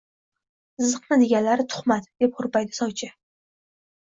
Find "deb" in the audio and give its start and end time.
2.25-2.35